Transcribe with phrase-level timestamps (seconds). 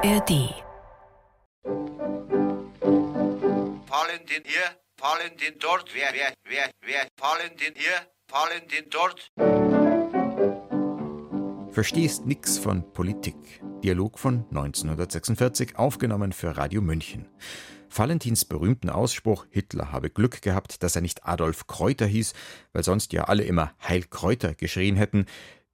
[0.00, 0.54] ARD.
[3.88, 9.32] Valentin hier, Valentin dort, wer, wer, wer, wer, Valentin hier, Valentin dort.
[11.72, 13.34] Verstehst nix von Politik.
[13.82, 17.26] Dialog von 1946, aufgenommen für Radio München.
[17.90, 22.34] Valentins berühmten Ausspruch, Hitler habe Glück gehabt, dass er nicht Adolf Kräuter hieß,
[22.72, 25.26] weil sonst ja alle immer Heil Kräuter geschrien hätten,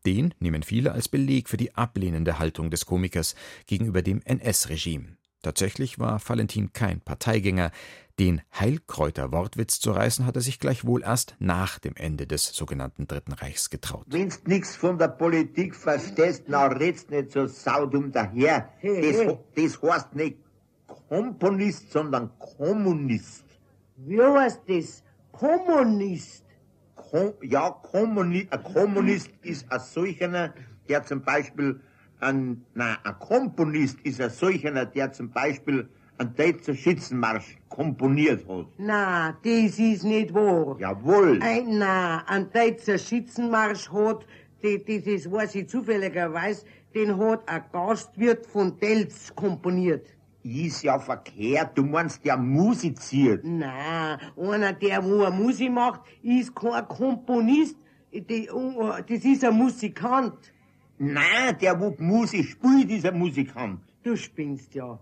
[0.07, 3.35] den nehmen viele als Beleg für die ablehnende Haltung des Komikers
[3.67, 5.17] gegenüber dem NS-Regime.
[5.43, 7.71] Tatsächlich war Valentin kein Parteigänger.
[8.19, 13.33] Den Heilkräuter-Wortwitz zu reißen, hat er sich gleichwohl erst nach dem Ende des sogenannten Dritten
[13.33, 14.07] Reichs getraut.
[14.07, 18.71] Wenn's nix von der Politik verstehst, na redst nicht so saudum daher.
[18.79, 19.39] Hey, das, hey.
[19.57, 20.39] das heißt nicht
[21.09, 23.45] Komponist, sondern Kommunist.
[23.97, 25.03] Wie heißt das?
[25.33, 26.44] Kommunist.
[27.43, 30.53] Ja, Kommuni ein Kommunist ist ein solcher,
[30.89, 31.81] der zum Beispiel
[32.19, 38.67] ein, nein, ein Komponist ist ein solcher, der zum Beispiel einen Deutzer Schützenmarsch komponiert hat.
[38.79, 40.77] Na, das ist nicht wahr.
[40.81, 41.39] Jawohl.
[41.41, 44.27] Ein, na, ein deutscher Schützenmarsch hat,
[44.63, 50.07] das ist, weiß ich zufälligerweise, den hat ein Gastwirt von Delz komponiert.
[50.45, 53.41] Ist ja verkehrt, du meinst, der musiziert.
[53.45, 57.77] Na, einer, der wo eine Musik macht, ist kein Komponist,
[58.13, 60.53] die, uh, das ist ein Musikant.
[60.99, 63.81] Nein, der wo Musik spielt, ist ein Musikant.
[64.03, 64.99] Du spinnst ja.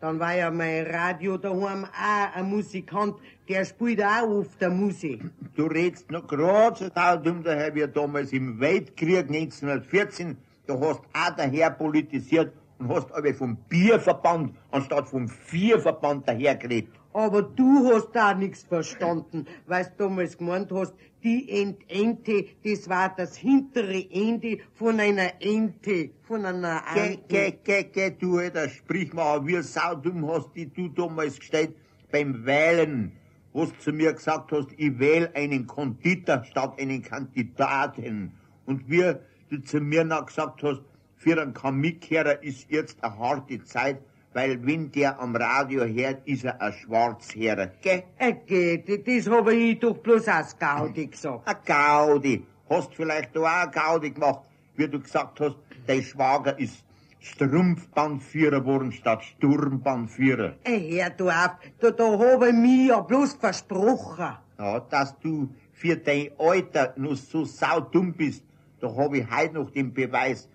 [0.00, 3.16] Dann war ja mein Radio daheim auch ein Musikant,
[3.48, 5.24] der spielt auch auf der Musik.
[5.56, 6.88] Du redst noch grad so
[7.24, 10.36] dumm daher wie damals im Weltkrieg 1914.
[10.68, 16.90] Du hast auch daher politisiert und hast aber vom Bierverband anstatt vom Vierverband daher geredet.
[17.12, 23.12] Aber du hast da nichts verstanden, weil du damals gemeint hast, die Entente, das war
[23.16, 27.24] das hintere Ende von einer Ente, von einer Geh, Ente.
[27.28, 31.74] geh, geh, geh, du alter Sprichmacher, wie saudumm hast die du damals gestellt
[32.12, 33.12] beim Wählen,
[33.52, 38.32] wo du zu mir gesagt hast, ich wähle einen Konditor statt einen Kandidaten.
[38.66, 39.14] Und wie
[39.50, 40.82] du zu mir noch gesagt hast,
[41.18, 43.98] für einen Kamikehrer ist jetzt eine harte Zeit,
[44.32, 47.72] weil wenn der am Radio hört, ist er ein Schwarzhörer.
[47.82, 48.04] Gell?
[48.18, 51.48] Äh, geht, das habe ich doch bloß aus Gaudi gesagt.
[51.48, 52.46] Ein Gaudi.
[52.70, 54.42] Hast vielleicht auch ein Gaudi gemacht,
[54.76, 55.56] wie du gesagt hast,
[55.86, 56.84] dein Schwager ist
[57.20, 60.54] Strumpfbandführer geworden statt Sturmbandführer.
[60.62, 64.36] Äh, hör du auf, da, da habe ich mich ja bloß versprochen.
[64.56, 68.44] Ja, dass du für dein Alter nur so saudumm bist,
[68.80, 70.48] da hab ich heute noch den Beweis.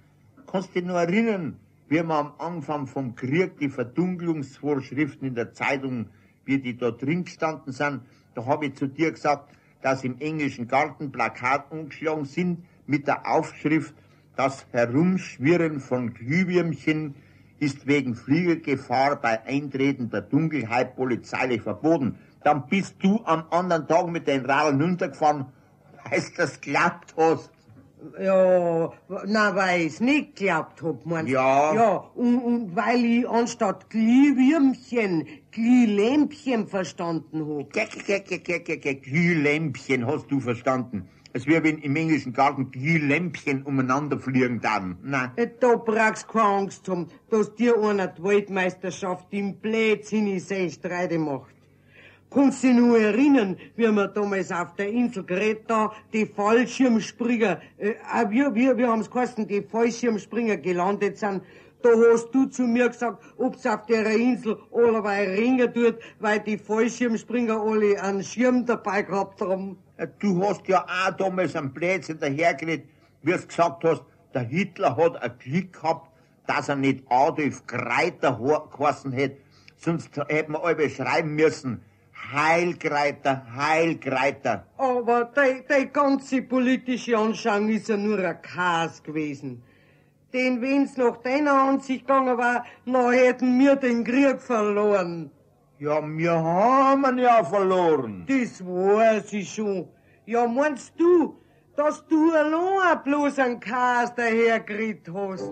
[0.48, 5.54] Kannst du dich noch erinnern, wie wir am Anfang vom Krieg die Verdunkelungsvorschriften in der
[5.54, 6.08] Zeitung,
[6.46, 8.02] wie die da drin gestanden sind,
[8.36, 13.30] da hab ich zu dir gesagt, dass im englischen Garten Plakat umgeschlagen sind mit der
[13.30, 13.94] Aufschrift,
[14.36, 17.16] das Herumschwirren von Glühwürmchen
[17.60, 22.18] ist wegen Fliegergefahr bei eintretender Dunkelheit polizeilich verboten.
[22.44, 25.46] Dann bist du am anderen Tag mit den Radeln runtergefahren,
[26.10, 27.53] weil du das glaubt hast.
[28.22, 28.92] Ja,
[29.26, 31.34] na, weil ich's nicht geglaubt hab, meinst du?
[31.36, 31.74] Ja.
[31.74, 37.74] Ja, und, und weil ich anstatt Glühwürmchen Glühlämpchen verstanden hab.
[39.02, 41.08] Glühlämpchen hast du verstanden.
[41.36, 44.98] Es wäre, wenn im englischen Garten Glühlämpchen umeinander fliegen dann.
[45.02, 45.32] Nein.
[45.36, 50.40] Äh, Da brauchst du keine Angst haben, dass dir einer die Weltmeisterschaft im Blödsinn in
[50.40, 51.56] Seestreite macht.
[52.34, 58.30] Kannst dich nur erinnern, wie wir damals auf der Insel Greta die Fallschirmspringer, äh, auch
[58.32, 61.44] wir, wir, wir haben's geheißen, die Fallschirmspringer gelandet sind.
[61.84, 66.58] Da hast du zu mir gesagt, ob's auf der Insel allerweil ringen tut, weil die
[66.58, 69.78] Fallschirmspringer alle einen Schirm dabei gehabt haben.
[70.18, 72.88] Du hast ja auch damals am Blödsinn dahergeredet,
[73.22, 76.10] wie du gesagt hast, der Hitler hat ein Glück gehabt,
[76.48, 78.40] dass er nicht Adolf Greiter
[78.76, 79.38] geheißen hätte,
[79.78, 81.82] sonst hätten wir alle schreiben müssen,
[82.32, 84.66] Heilgreiter, Heilgreiter.
[84.78, 89.64] Aber die, die ganze politische Anschauung ist ja nur ein Chaos gewesen.
[90.34, 95.30] Denn wenn's nach deiner Ansicht gegangen war, na hätten wir den Krieg verloren.
[95.80, 98.26] Ja, wir haben ihn ja verloren.
[98.28, 99.88] Das weiß ich schon.
[100.26, 101.38] Ja, meinst du,
[101.76, 105.52] dass du allein bloß ein Chaos dahergekriegt hast?